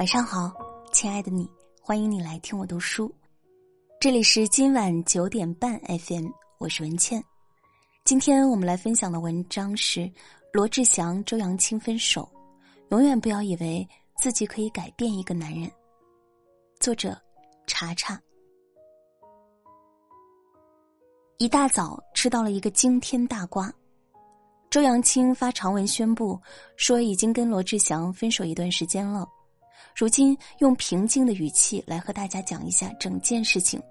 [0.00, 0.50] 晚上好，
[0.94, 1.46] 亲爱的你，
[1.82, 3.14] 欢迎你来听我读书。
[4.00, 6.26] 这里是今晚九点半 FM，
[6.56, 7.22] 我是文倩。
[8.02, 10.10] 今天我们来分享的文章是
[10.54, 12.26] 罗志祥、周扬青分手。
[12.88, 13.86] 永远不要以为
[14.16, 15.70] 自己可以改变一个男人。
[16.78, 17.14] 作者：
[17.66, 18.18] 查查。
[21.36, 23.70] 一大早吃到了一个惊天大瓜，
[24.70, 26.40] 周扬青发长文宣布
[26.76, 29.28] 说已经跟罗志祥分手一段时间了。
[29.94, 33.82] 如今用平静的语气来和大家讲一下整件事情，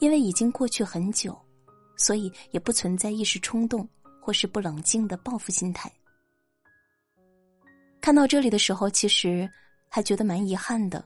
[0.00, 1.36] 因为已经过去很久，
[1.96, 3.88] 所以也不存在一时冲动
[4.20, 5.90] 或是不冷静的报复心态。
[8.00, 9.48] 看到这里的时候，其实
[9.88, 11.04] 还觉得蛮遗憾的。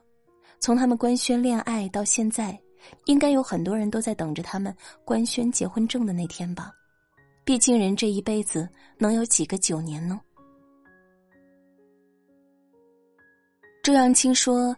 [0.58, 2.60] 从他们官宣恋爱到现在，
[3.06, 6.70] 应该有很多人都在等着他们官宣结婚证的那天吧？
[7.42, 10.20] 毕竟人这一辈子能有几个九年呢？
[13.90, 14.72] 周扬青说，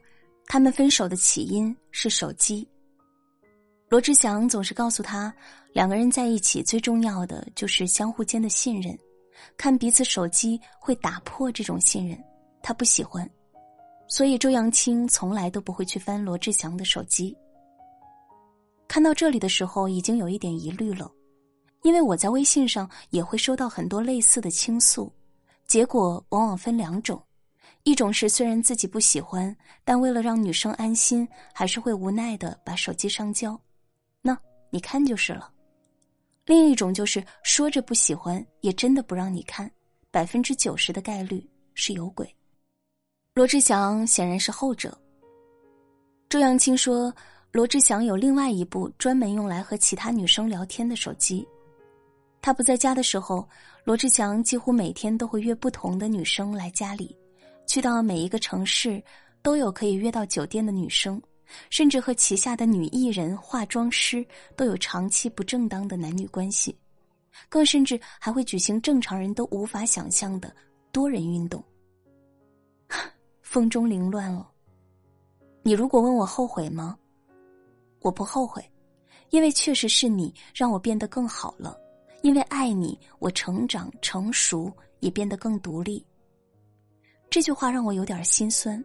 [0.46, 2.66] 他们分手的起因是手机。
[3.90, 5.30] 罗志祥总是告诉他，
[5.74, 8.98] 两个人在一起最重要的就是相互间的信任，
[9.54, 12.18] 看彼此手机会打破这种信任，
[12.62, 13.30] 他不喜欢，
[14.08, 17.36] 所以周扬青从来都不会去翻罗志祥的手机。
[18.88, 21.12] 看到这里的时候，已经有一点疑虑了，
[21.82, 25.12] 因为我在微信上也会收到很多类似的倾诉，
[25.66, 27.22] 结果往往分两种。
[27.84, 33.60] 一种是虽然自己不喜欢，但为了让女生安心，还是会无奈的把手机上交。
[34.20, 34.38] 那
[34.70, 35.50] 你看就是了。
[36.46, 39.70] 另一种就是说着不喜欢，也真的不让你看，
[40.10, 41.44] 百分之九十的概率
[41.74, 42.32] 是有鬼。
[43.34, 44.96] 罗志祥显然是后者。
[46.28, 47.12] 周扬青说，
[47.50, 51.46] 罗志祥有另外一部专门用来和其他女生聊天的手机。
[52.40, 53.48] 他不在家的时候，
[53.84, 57.16] 罗志祥几乎每天都会约不同的女生来家里。
[57.72, 59.02] 去到每一个城市，
[59.40, 61.18] 都有可以约到酒店的女生，
[61.70, 64.22] 甚至和旗下的女艺人、化妆师
[64.54, 66.76] 都有长期不正当的男女关系，
[67.48, 70.54] 更甚至还会举行正常人都无法想象的
[70.92, 71.64] 多人运动。
[73.40, 74.46] 风中凌乱了。
[75.62, 76.98] 你如果问我后悔吗？
[78.00, 78.62] 我不后悔，
[79.30, 81.74] 因为确实是你让我变得更好了，
[82.20, 86.04] 因为爱你，我成长成熟，也变得更独立。
[87.32, 88.84] 这句话让我有点心酸。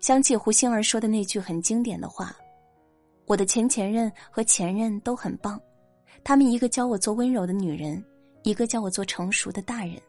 [0.00, 2.34] 想起胡杏儿说的那句很经典的话
[3.26, 5.60] ：“我的前前任和前任都很棒，
[6.24, 8.04] 他们一个教我做温柔的女人，
[8.42, 10.02] 一个教我做成熟的大人。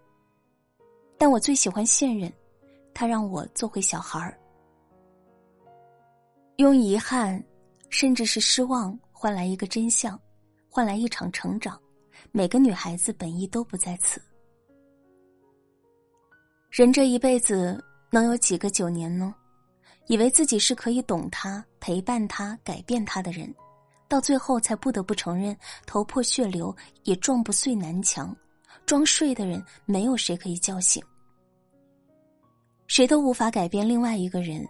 [1.20, 2.34] 但我最喜欢现任，
[2.96, 4.36] 他让我做回小孩儿。
[6.56, 7.40] 用遗憾，
[7.92, 10.20] 甚至是失望，换来一个真相，
[10.68, 11.80] 换来一场成长。
[12.32, 14.20] 每个女孩子本意都不在此。”
[16.72, 19.36] 人这一辈子能有几个九年呢？
[20.08, 23.54] 以为自己是可以懂他、陪伴他、改变他的人，
[24.08, 25.54] 到最后才不得不承认，
[25.86, 26.74] 头破血流
[27.04, 28.34] 也撞不碎南墙。
[28.86, 31.04] 装睡的人，没有谁可以叫醒。
[32.88, 34.66] 谁都无法改变另外一个人，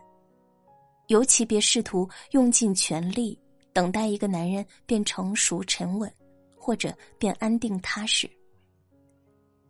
[1.06, 3.38] 尤其别试图用尽全力
[3.74, 6.12] 等待一个男人变成熟沉稳，
[6.58, 8.28] 或者变安定踏实。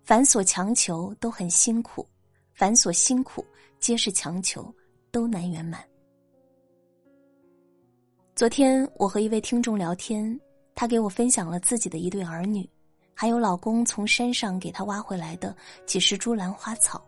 [0.01, 2.07] 繁琐强求都很辛苦。
[2.53, 3.45] 繁琐辛苦，
[3.79, 4.73] 皆是强求，
[5.11, 5.83] 都难圆满。
[8.35, 10.39] 昨天我和一位听众聊天，
[10.75, 12.67] 他给我分享了自己的一对儿女，
[13.13, 17.03] 还有老公从山上给他挖回来的几十株兰花草，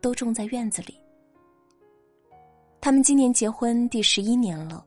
[0.00, 0.96] 都种在院子里。
[2.80, 4.84] 他们今年结婚第十一年了，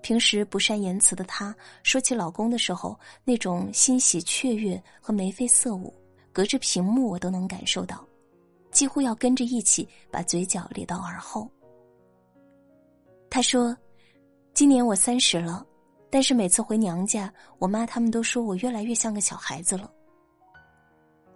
[0.00, 5.92] 平时不善言辞的她，说起老公的时候，那种欣喜雀跃和眉飞色舞，
[6.32, 8.06] 隔着屏幕我都能感受到。
[8.74, 11.48] 几乎要跟着一起把嘴角咧到耳后。
[13.30, 13.74] 他说
[14.52, 15.64] ：“今年我三十了，
[16.10, 19.90] 但是每次回娘家，我妈他们都说我越来越像个小孩子了。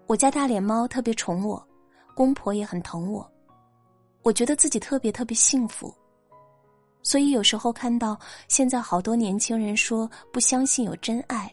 [0.06, 1.65] 我家大脸猫特别宠我，
[2.15, 3.28] 公婆也很疼我，
[4.22, 5.95] 我觉得自己特别特别幸福。
[7.03, 8.18] 所以有时候看到
[8.48, 11.53] 现在好多年轻人说不相信有真爱，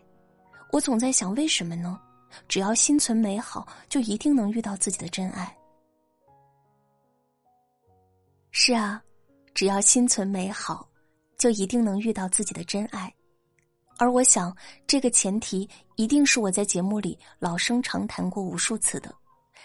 [0.72, 2.00] 我总在想为什么呢？
[2.48, 5.56] 只要心存美好，就一定能遇到自己的真爱。”
[8.58, 9.04] 是啊，
[9.54, 10.88] 只要心存美好，
[11.38, 13.14] 就一定能遇到自己的真爱。
[13.98, 14.56] 而我想，
[14.88, 19.14] 这个前提一定是我在节目里老生常谈过无数次的：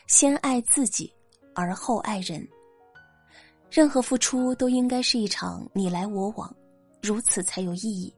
[0.09, 1.11] 先爱自己，
[1.55, 2.47] 而后爱人。
[3.71, 6.53] 任何付出都应该是一场你来我往，
[7.01, 8.13] 如此才有意义。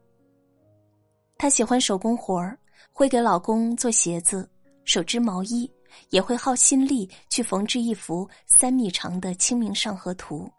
[1.37, 2.59] 她喜欢手工活儿，
[2.91, 4.51] 会给老公做鞋子、
[4.87, 5.71] 手织毛衣，
[6.09, 10.51] 也会耗心力去缝制一幅三米长的《清明上河图》。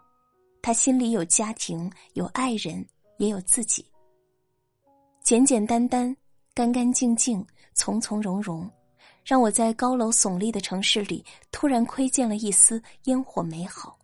[0.64, 2.84] 他心里有家庭，有爱人，
[3.18, 3.86] 也有自己。
[5.22, 6.16] 简简单单，
[6.54, 8.72] 干干净净，从从容容，
[9.26, 14.00] 让我在高楼耸立的城市里突然窥见了一丝烟火美好。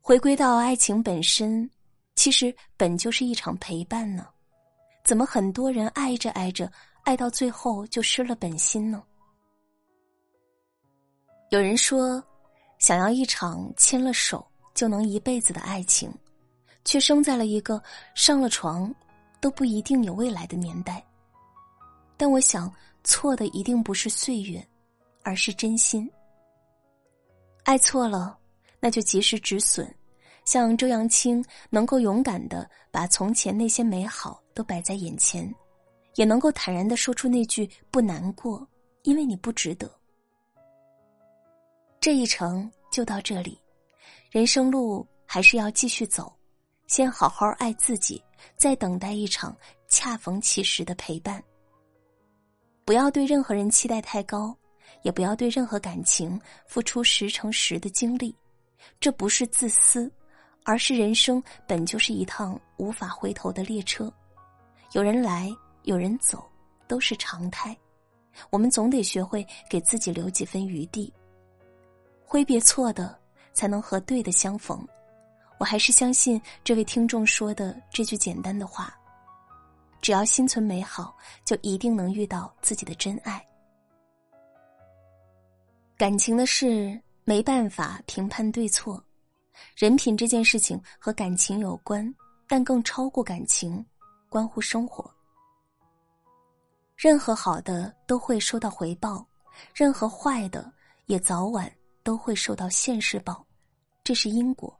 [0.00, 1.70] 回归到爱情本身，
[2.16, 4.26] 其实本就是一场陪伴呢。
[5.04, 6.68] 怎么很多人爱着爱着，
[7.04, 9.00] 爱到最后就失了本心呢？
[11.50, 12.20] 有人说，
[12.80, 14.44] 想要一场牵了手
[14.74, 16.12] 就能一辈子的爱情，
[16.84, 17.80] 却生在了一个
[18.14, 18.92] 上了床
[19.38, 21.04] 都不一定有未来的年代。
[22.16, 22.72] 但我想，
[23.04, 24.66] 错的一定不是岁月，
[25.22, 26.10] 而是真心。
[27.64, 28.36] 爱错了，
[28.80, 29.94] 那就及时止损。
[30.46, 35.54] 像周扬青能够勇敢的把从前那些美好都摆在眼前，
[36.14, 38.66] 也能够坦然的说出那句不难过，
[39.02, 39.99] 因为你不值得。
[42.00, 43.58] 这一程就到这里，
[44.30, 46.32] 人生路还是要继续走，
[46.86, 48.22] 先好好爱自己，
[48.56, 49.54] 再等待一场
[49.86, 51.42] 恰逢其时的陪伴。
[52.86, 54.56] 不要对任何人期待太高，
[55.02, 58.34] 也不要对任何感情付出十成十的精力，
[58.98, 60.10] 这不是自私。
[60.62, 64.12] 而是人生本就是一趟无法回头的列车，
[64.92, 65.50] 有人来，
[65.84, 66.46] 有人走，
[66.86, 67.76] 都是常态。
[68.50, 71.12] 我们总得学会给自己留几分余地，
[72.30, 73.18] 挥别错的，
[73.52, 74.86] 才能和对的相逢。
[75.58, 78.96] 我还是相信这位听众说的这句简单的话：
[80.00, 81.12] 只要心存美好，
[81.44, 83.44] 就一定能遇到自己的真爱。
[85.96, 89.04] 感情的事没办法评判对错。
[89.74, 92.14] 人品这件事情和感情有关，
[92.46, 93.84] 但更超过感情，
[94.28, 95.12] 关乎生活。
[96.96, 99.26] 任何好的都会收到回报，
[99.74, 100.72] 任何坏的
[101.06, 101.68] 也早晚
[102.10, 103.46] 都会受到现世报，
[104.02, 104.76] 这是因果。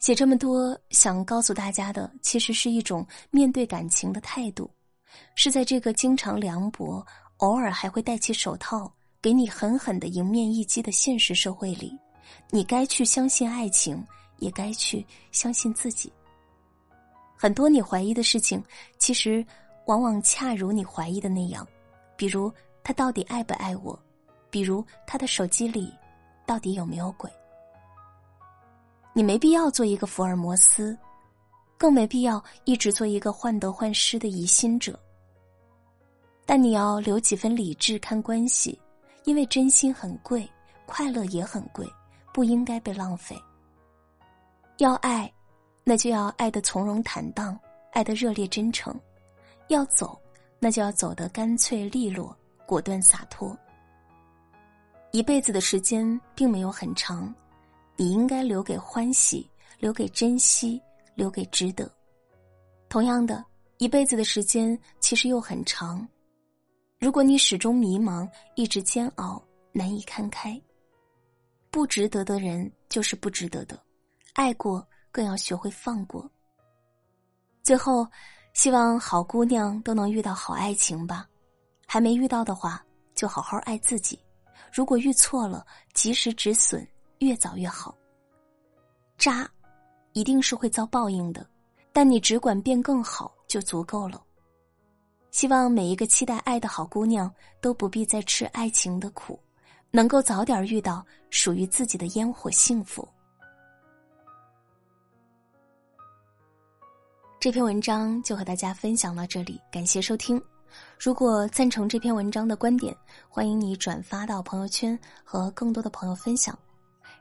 [0.00, 4.68] 写这么多，想告诉大家的，其实是一种面对感情的态度，
[5.36, 11.96] 是在这个经常凉薄、偶尔还会戴起手套给你狠狠的迎面一击的现实社会里。
[12.50, 14.04] 你该去相信爱情，
[14.38, 16.12] 也该去相信自己。
[17.36, 18.60] 很多你怀疑的事情，
[18.98, 19.46] 其实
[19.86, 21.64] 往往恰如你怀疑的那样。
[22.16, 22.52] 比如
[22.82, 23.96] 他到底爱不爱我？
[24.52, 25.92] 比如他的手机里
[26.46, 27.28] 到底有没有鬼？
[29.12, 30.96] 你没必要做一个福尔摩斯，
[31.76, 34.96] 更没必要一直做一个患得患失的疑心者。
[36.46, 38.78] 但你要留几分理智看关系，
[39.24, 40.48] 因为真心很贵，
[40.86, 41.90] 快乐也很贵。
[42.34, 43.38] 不应该被浪费。
[44.78, 45.30] 要爱，
[45.84, 47.58] 那就要爱的从容坦荡，
[47.92, 48.94] 爱的热烈真诚；
[49.68, 50.18] 要走，
[50.58, 52.34] 那就要走得干脆利落、
[52.64, 53.54] 果断洒脱。
[55.12, 57.32] 一辈子的时间并没有很长，
[57.96, 59.46] 你应该留给欢喜，
[59.78, 60.80] 留给珍惜，
[61.14, 61.90] 留给值得。
[62.88, 63.44] 同样的，
[63.76, 66.08] 一辈子的时间其实又很长，
[66.98, 70.58] 如果你始终迷茫，一直煎熬，难以看开。
[71.70, 73.78] 不值得的人就是不值得的，
[74.32, 76.26] 爱过更要学会放过。
[77.62, 78.06] 最后，
[78.54, 81.28] 希望好姑娘都能遇到好爱情吧。
[81.86, 82.82] 还没遇到的话，
[83.14, 84.18] 就好好爱自己。
[84.70, 86.86] 如果遇错了，及时止损，
[87.20, 87.96] 越早越好。
[89.16, 89.48] 渣，
[90.12, 91.48] 一定是会遭报应的，
[91.92, 94.22] 但你只管变更好就足够了。
[95.30, 99.38] 希望每一个期待爱的好姑娘都不必再吃爱情的苦。
[99.94, 103.06] 能够早点遇到属于自己的烟火幸福。
[107.38, 110.42] 这篇文章就和大家分享到这里，感谢收听。
[110.98, 112.96] 如果赞成这篇文章的观点，
[113.28, 116.58] 欢迎你转发到朋友圈和更多的朋友分享。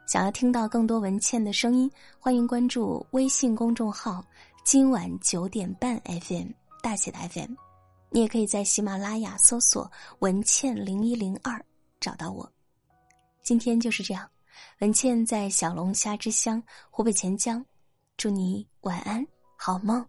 [0.07, 1.89] 想要听到更多文倩的声音，
[2.19, 4.23] 欢迎关注微信公众号
[4.65, 6.47] “今晚九点半 FM”
[6.81, 7.53] 大写的 FM。
[8.09, 9.89] 你也可以在喜马拉雅搜索
[10.19, 11.63] “文倩零一零二”
[12.01, 12.51] 找到我。
[13.41, 14.29] 今天就是这样，
[14.81, 17.65] 文倩在小龙虾之乡湖北潜江，
[18.17, 20.05] 祝你晚安，好梦。